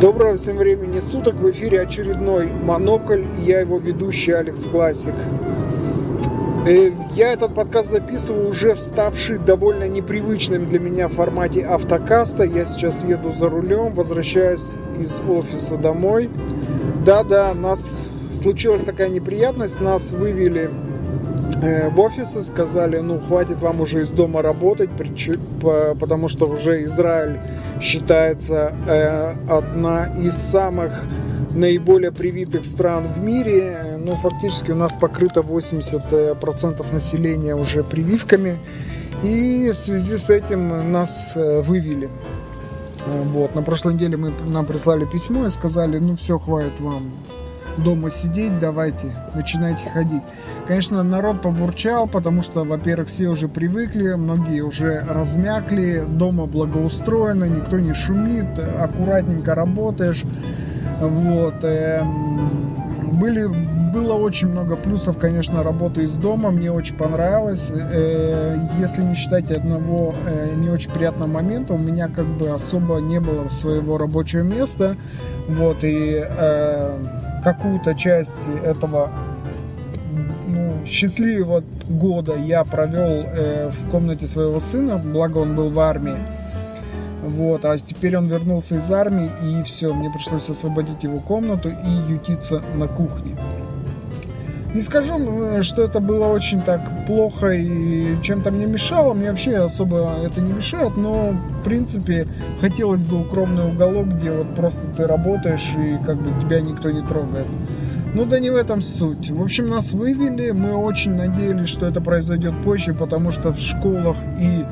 [0.00, 1.36] Доброго всем времени суток.
[1.36, 3.24] В эфире очередной Монокль.
[3.38, 5.14] И я его ведущий Алекс Классик.
[6.66, 12.42] Э, я этот подкаст записываю уже вставший довольно непривычным для меня в формате автокаста.
[12.42, 16.28] Я сейчас еду за рулем, возвращаюсь из офиса домой.
[17.04, 19.80] Да-да, нас случилась такая неприятность.
[19.80, 20.70] Нас вывели
[21.90, 24.90] в офисы, сказали, ну хватит вам уже из дома работать,
[26.00, 27.38] потому что уже Израиль
[27.80, 31.06] считается э, одна из самых
[31.54, 33.98] наиболее привитых стран в мире.
[34.04, 38.58] Ну, фактически у нас покрыто 80% населения уже прививками.
[39.22, 42.10] И в связи с этим нас э, вывели.
[43.06, 43.54] Вот.
[43.54, 47.12] На прошлой неделе мы, нам прислали письмо и сказали, ну все, хватит вам
[47.78, 50.22] дома сидеть, давайте, начинайте ходить.
[50.66, 57.78] Конечно, народ побурчал, потому что, во-первых, все уже привыкли, многие уже размякли, дома благоустроено, никто
[57.78, 60.24] не шумит, аккуратненько работаешь.
[61.00, 61.64] Вот.
[61.64, 62.76] Эм,
[63.18, 63.46] были,
[63.92, 67.70] было очень много плюсов, конечно, работы из дома, мне очень понравилось.
[67.72, 72.98] Э, если не считать одного э, не очень приятного момента, у меня как бы особо
[72.98, 74.96] не было своего рабочего места.
[75.48, 76.98] Вот, и э,
[77.44, 79.12] какую-то часть этого
[80.48, 86.16] ну, счастливого года я провел э, в комнате своего сына, благо он был в армии.
[87.22, 92.12] Вот, а теперь он вернулся из армии, и все, мне пришлось освободить его комнату и
[92.12, 93.36] ютиться на кухне.
[94.74, 99.14] Не скажу, э, что это было очень так плохо и чем-то мне мешало.
[99.14, 102.26] Мне вообще особо это не мешает, но в принципе
[102.60, 107.02] хотелось бы укромный уголок, где вот просто ты работаешь и как бы тебя никто не
[107.02, 107.46] трогает.
[108.14, 109.30] Ну да не в этом суть.
[109.30, 110.50] В общем, нас вывели.
[110.50, 114.64] Мы очень надеялись, что это произойдет позже, потому что в школах и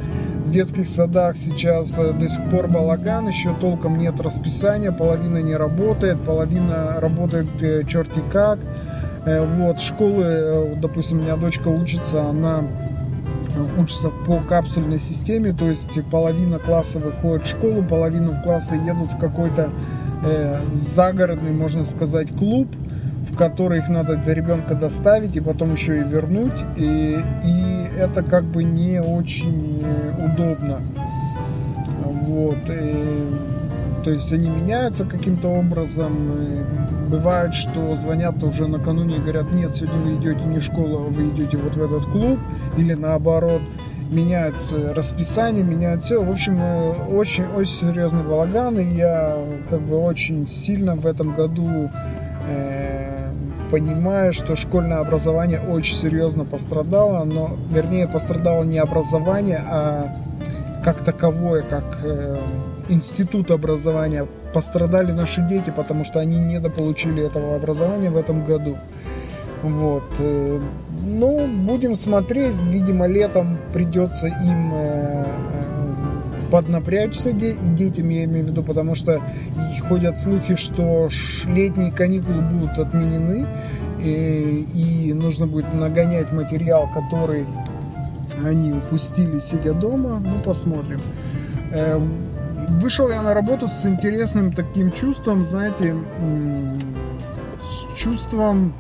[0.47, 5.55] в детских садах сейчас э, до сих пор балаган, еще толком нет расписания, половина не
[5.55, 8.59] работает, половина работает э, черти как.
[9.25, 12.65] Э, вот, школы, э, допустим, у меня дочка учится, она
[13.55, 18.75] э, учится по капсульной системе, то есть половина класса выходит в школу, половина в классы
[18.75, 19.71] едут в какой-то
[20.25, 22.69] э, загородный, можно сказать, клуб,
[23.31, 28.25] в который их надо до ребенка доставить и потом еще и вернуть, и, и это
[28.25, 29.85] как бы не очень
[30.19, 30.81] удобно.
[32.05, 32.69] Вот.
[32.69, 33.52] И
[34.03, 36.13] то есть они меняются каким-то образом.
[37.09, 41.11] Бывает, что звонят уже накануне и говорят, нет, сегодня вы идете не в школу, а
[41.11, 42.39] вы идете вот в этот клуб.
[42.77, 43.63] Или наоборот,
[44.11, 46.23] меняют э, расписание, меняют все.
[46.23, 48.79] В общем, э, серьезный балаган.
[48.79, 49.37] И я
[49.69, 51.91] как бы очень сильно в этом году
[52.49, 53.31] э,
[53.71, 57.25] понимаю, что школьное образование очень серьезно пострадало.
[57.25, 60.15] Но, вернее, пострадало не образование, а
[60.85, 62.39] как таковое, как э,
[62.89, 64.27] институт образования.
[64.53, 68.77] Пострадали наши дети, потому что они недополучили этого образования в этом году.
[69.63, 70.05] Вот.
[70.19, 70.61] Э,
[71.07, 72.63] ну, будем смотреть.
[72.65, 79.23] Видимо, летом придется им э, э, поднапрячься детям, я имею в виду, потому что
[79.89, 81.09] ходят слухи, что
[81.47, 83.47] летние каникулы будут отменены,
[84.01, 87.47] и, и нужно будет нагонять материал, который
[88.45, 90.21] они упустили, сидя дома.
[90.21, 91.01] Ну, посмотрим.
[92.81, 95.95] Вышел я на работу с интересным таким чувством, знаете,
[97.71, 98.75] с чувством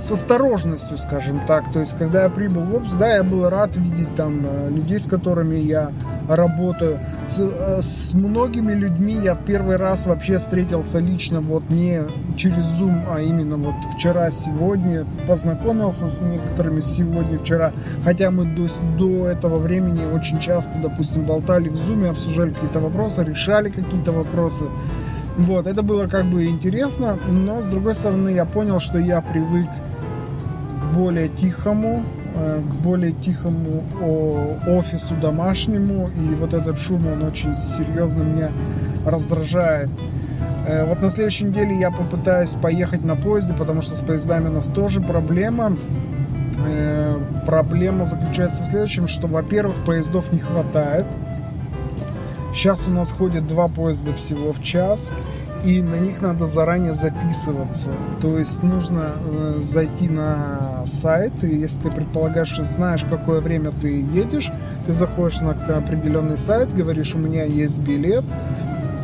[0.00, 1.70] с осторожностью, скажем так.
[1.72, 4.98] То есть, когда я прибыл в офис, да, я был рад видеть там э, людей,
[4.98, 5.92] с которыми я
[6.28, 7.00] работаю.
[7.28, 12.02] С, э, с многими людьми я в первый раз вообще встретился лично, вот не
[12.36, 15.04] через Zoom, а именно вот вчера, сегодня.
[15.26, 17.72] Познакомился с некоторыми сегодня, вчера.
[18.02, 18.68] Хотя мы до,
[18.98, 24.64] до этого времени очень часто, допустим, болтали в Zoom, обсуждали какие-то вопросы, решали какие-то вопросы.
[25.36, 29.68] Вот, это было как бы интересно, но с другой стороны я понял, что я привык
[31.00, 33.82] более тихому, э, к более тихому
[34.66, 38.50] офису домашнему, и вот этот шум, он очень серьезно меня
[39.06, 39.88] раздражает.
[40.66, 44.52] Э, вот на следующей неделе я попытаюсь поехать на поезде, потому что с поездами у
[44.52, 45.76] нас тоже проблема.
[46.68, 51.06] Э, проблема заключается в следующем, что, во-первых, поездов не хватает.
[52.60, 55.12] Сейчас у нас ходит два поезда всего в час,
[55.64, 57.88] и на них надо заранее записываться.
[58.20, 63.70] То есть нужно э, зайти на сайт, и если ты предполагаешь, что знаешь, какое время
[63.70, 64.52] ты едешь,
[64.84, 68.26] ты заходишь на определенный сайт, говоришь, у меня есть билет,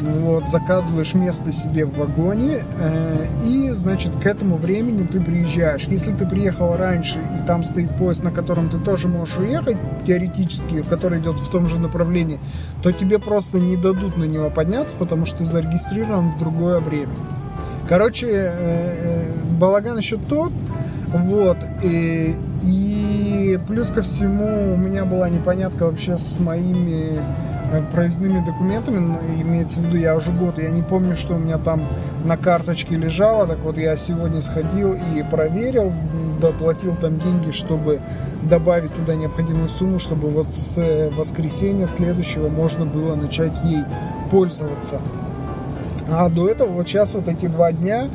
[0.01, 5.87] вот, заказываешь место себе в вагоне, э, и, значит, к этому времени ты приезжаешь.
[5.89, 9.77] Если ты приехал раньше, и там стоит поезд, на котором ты тоже можешь уехать,
[10.07, 12.39] теоретически, который идет в том же направлении,
[12.83, 17.13] то тебе просто не дадут на него подняться, потому что ты зарегистрирован в другое время.
[17.89, 20.53] Короче, э, э, балаган еще тот,
[21.09, 22.35] вот, и,
[22.65, 27.56] и плюс ко всему у меня была непонятка вообще с моими Э,
[27.93, 31.89] проездными документами, имеется в виду, я уже год, я не помню, что у меня там
[32.25, 35.93] на карточке лежало, так вот я сегодня сходил и проверил,
[36.41, 38.01] доплатил там деньги, чтобы
[38.43, 43.85] добавить туда необходимую сумму, чтобы вот с воскресенья следующего можно было начать ей
[44.31, 45.01] пользоваться.
[46.09, 48.09] А до этого вот сейчас вот эти два дня,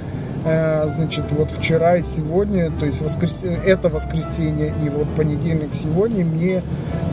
[0.45, 3.43] э, значит, вот вчера и сегодня, то есть воскрес...
[3.43, 6.63] это воскресенье и вот понедельник сегодня, мне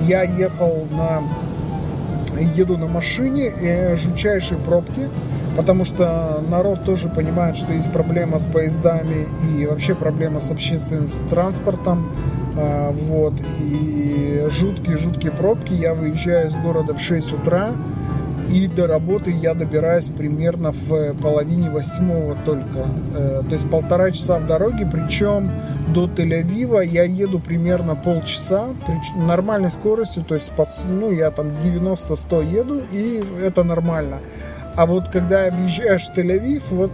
[0.06, 1.24] я ехал на
[2.40, 5.08] еду на машине, и жутчайшие пробки,
[5.56, 11.08] потому что народ тоже понимает, что есть проблема с поездами и вообще проблема с общественным
[11.28, 12.12] транспортом.
[12.56, 15.74] А, вот, и жуткие-жуткие пробки.
[15.74, 17.72] Я выезжаю из города в 6 утра,
[18.48, 22.86] и до работы я добираюсь примерно в половине восьмого только.
[23.14, 25.50] Э, то есть полтора часа в дороге, причем
[25.94, 28.68] до Тель-Авива я еду примерно полчаса
[29.16, 30.52] нормальной скоростью, то есть
[30.88, 34.20] ну, я там 90-100 еду, и это нормально.
[34.76, 36.92] А вот когда въезжаешь в Тель-Авив, вот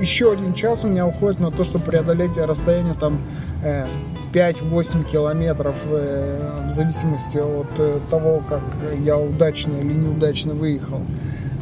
[0.00, 3.20] еще один час у меня уходит на то, чтобы преодолеть расстояние там
[3.62, 3.86] э,
[4.32, 8.62] 5-8 километров, э, в зависимости от э, того, как
[9.04, 11.00] я удачно или неудачно выехал.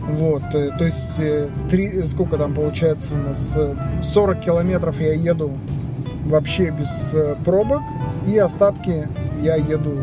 [0.03, 3.59] Вот, э, то есть, э, 3, сколько там получается у нас,
[4.03, 5.53] 40 километров я еду
[6.27, 7.83] вообще без пробок,
[8.27, 9.09] и остатки
[9.43, 10.03] я еду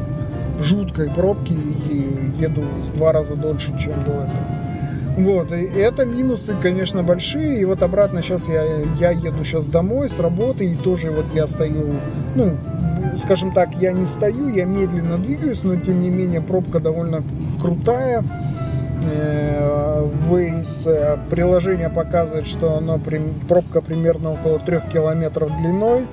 [0.57, 4.64] в жуткой пробке и еду в два раза дольше, чем до этого.
[5.17, 7.59] Вот, и это минусы, конечно, большие.
[7.59, 8.63] И вот обратно сейчас я,
[8.99, 11.99] я еду сейчас домой с работы, и тоже вот я стою,
[12.35, 12.57] ну,
[13.15, 17.23] скажем так, я не стою, я медленно двигаюсь, но тем не менее пробка довольно
[17.61, 18.23] крутая.
[19.05, 22.99] Э, Waze э, приложение показывает, что оно,
[23.47, 26.07] пробка примерно около 3 километров длиной.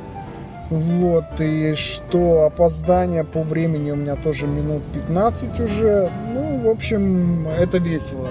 [0.70, 6.10] Вот, и что опоздание по времени у меня тоже минут 15 уже.
[6.32, 8.28] Ну, в общем, это весело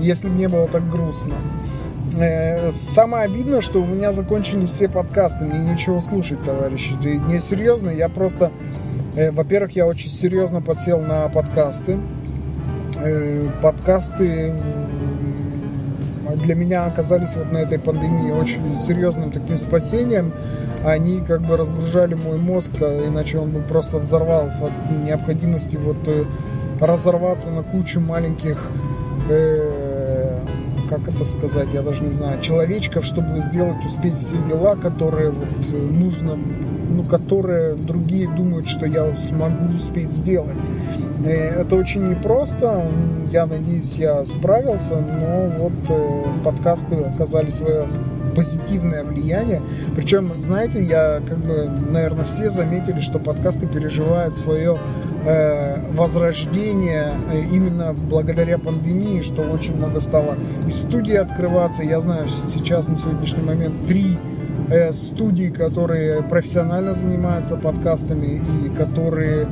[0.00, 1.34] если бы не было так грустно.
[2.18, 6.92] Э, самое обидное, что у меня закончились все подкасты, мне нечего слушать, товарищи.
[7.02, 8.50] Не серьезно, я просто,
[9.14, 11.98] э, во-первых, я очень серьезно подсел на подкасты.
[12.96, 14.54] Э, подкасты
[16.36, 20.32] для меня оказались вот на этой пандемии очень серьезным таким спасением.
[20.84, 25.96] Они как бы разгружали мой мозг, а иначе он бы просто взорвался от необходимости вот
[26.80, 28.70] разорваться на кучу маленьких
[30.92, 35.48] как это сказать, я даже не знаю, человечков, чтобы сделать, успеть все дела, которые вот
[35.72, 40.58] э, нужно, ну, которые другие думают, что я смогу успеть сделать.
[41.24, 42.90] Э, это очень непросто,
[43.30, 47.88] я надеюсь, я справился, но вот э, подкасты оказали свое
[48.34, 49.62] позитивное влияние.
[49.96, 54.78] Причем, знаете, я как бы, наверное, все заметили, что подкасты переживают свое
[55.92, 60.36] возрождение э, именно благодаря пандемии, что очень много стало
[60.66, 61.82] и студий открываться.
[61.82, 64.18] Я знаю, сейчас на сегодняшний момент три
[64.68, 69.46] э, студии, которые профессионально занимаются подкастами и которые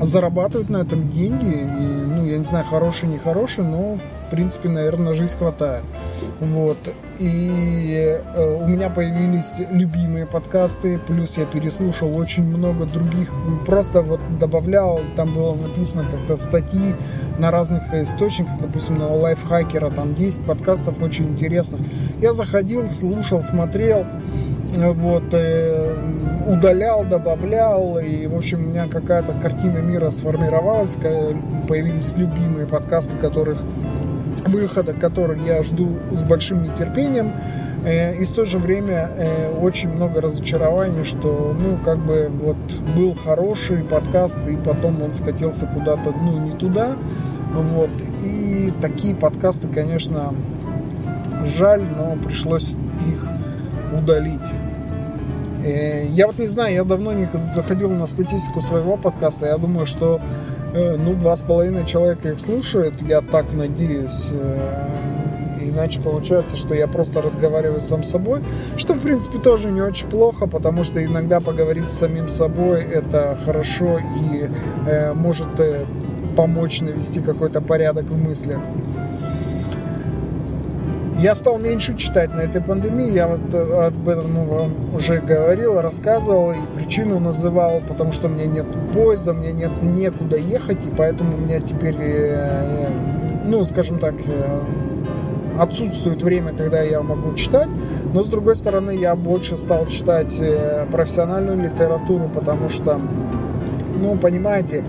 [0.00, 1.44] зарабатывают на этом деньги.
[1.44, 3.98] И, ну, я не знаю, хорошие, не хорошие, но,
[4.32, 5.84] принципе, наверное, жизнь хватает.
[6.40, 6.78] Вот.
[7.18, 13.32] И э, у меня появились любимые подкасты, плюс я переслушал очень много других,
[13.66, 16.94] просто вот добавлял, там было написано как-то статьи
[17.38, 21.82] на разных источниках, допустим, на лайфхакера, там 10 подкастов очень интересных.
[22.18, 24.06] Я заходил, слушал, смотрел,
[24.76, 25.94] вот, э,
[26.48, 30.96] удалял, добавлял, и, в общем, у меня какая-то картина мира сформировалась,
[31.68, 33.62] появились любимые подкасты, которых
[34.48, 37.32] выхода, который я жду с большим нетерпением.
[37.84, 42.56] Э, и в то же время э, очень много разочарований, что, ну, как бы, вот,
[42.96, 46.96] был хороший подкаст, и потом он скатился куда-то, ну, не туда,
[47.52, 47.90] вот.
[48.22, 50.32] И такие подкасты, конечно,
[51.44, 52.74] жаль, но пришлось
[53.08, 53.26] их
[53.92, 54.40] удалить.
[55.64, 59.46] Э, я вот не знаю, я давно не заходил на статистику своего подкаста.
[59.46, 60.20] Я думаю, что
[60.74, 64.28] э, ну, два с половиной человека их слушают, я так надеюсь.
[64.32, 64.88] Э,
[65.60, 68.42] иначе получается, что я просто разговариваю сам с собой,
[68.76, 73.38] что в принципе тоже не очень плохо, потому что иногда поговорить с самим собой это
[73.44, 74.50] хорошо и
[75.14, 75.46] может
[76.36, 78.60] помочь навести какой-то порядок в мыслях.
[81.22, 85.20] Я стал меньше читать на этой пандемии, я вот э, об этом ну, вам уже
[85.20, 90.84] говорил, рассказывал и причину называл, потому что у меня нет поезда, мне нет некуда ехать,
[90.84, 92.88] и поэтому у меня теперь, э,
[93.44, 94.60] ну, скажем так, э,
[95.60, 97.68] отсутствует время, когда я могу читать,
[98.12, 100.42] но с другой стороны я больше стал читать
[100.90, 103.00] профессиональную литературу, потому что,
[104.00, 104.84] ну, понимаете,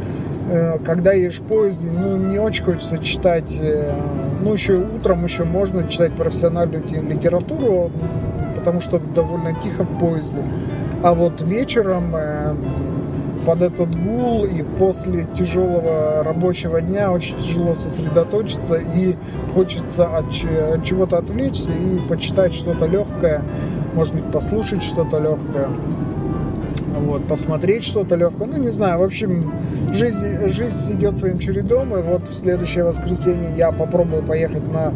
[0.84, 3.94] когда едешь в поезде, ну, не очень хочется читать, э,
[4.42, 7.92] ну, еще утром еще можно читать профессиональную литературу,
[8.56, 10.44] потому что довольно тихо в поезде.
[11.02, 12.56] А вот вечером э,
[13.46, 19.16] под этот гул и после тяжелого рабочего дня очень тяжело сосредоточиться и
[19.54, 23.44] хочется от, от чего-то отвлечься и почитать что-то легкое,
[23.94, 25.70] может быть послушать что-то легкое
[27.04, 28.48] вот, посмотреть что-то легкое.
[28.48, 29.54] Ну, не знаю, в общем,
[29.92, 34.94] жизнь, жизнь идет своим чередом, и вот в следующее воскресенье я попробую поехать на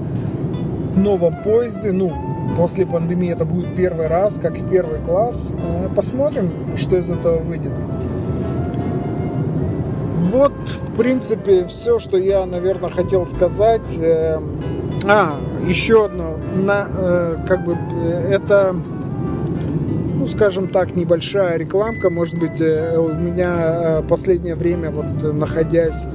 [0.96, 2.12] новом поезде, ну,
[2.56, 5.52] после пандемии это будет первый раз, как в первый класс.
[5.52, 7.74] Э, посмотрим, что из этого выйдет.
[10.32, 13.98] Вот, в принципе, все, что я, наверное, хотел сказать.
[14.00, 14.40] Э,
[15.08, 17.78] а, еще одно, на, э, как бы,
[18.30, 18.76] это
[20.28, 22.10] скажем так, небольшая рекламка.
[22.10, 26.08] Может быть, э, у меня э, последнее время, вот находясь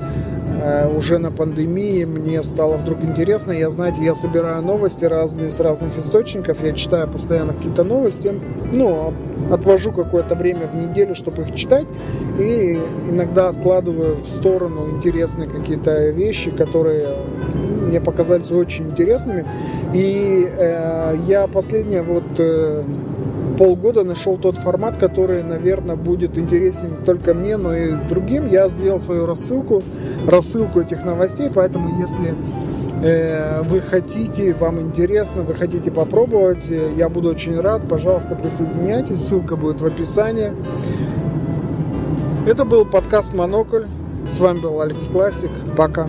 [0.62, 3.52] э, уже на пандемии, мне стало вдруг интересно.
[3.52, 8.32] Я, знаете, я собираю новости разные с разных источников, я читаю постоянно какие-то новости,
[8.72, 9.14] ну,
[9.50, 11.86] отвожу какое-то время в неделю, чтобы их читать,
[12.38, 17.16] и иногда откладываю в сторону интересные какие-то вещи, которые
[17.92, 19.44] мне показались очень интересными.
[19.92, 22.82] И э, я последнее вот э,
[23.62, 28.48] полгода нашел тот формат, который, наверное, будет интересен не только мне, но и другим.
[28.48, 29.84] Я сделал свою рассылку,
[30.26, 32.34] рассылку этих новостей, поэтому если
[33.04, 39.18] э, вы хотите, вам интересно, вы хотите попробовать, э, я буду очень рад, пожалуйста, присоединяйтесь,
[39.18, 40.50] ссылка будет в описании.
[42.48, 43.84] Это был подкаст Монокль.
[44.28, 45.50] С вами был Алекс Классик.
[45.76, 46.08] Пока.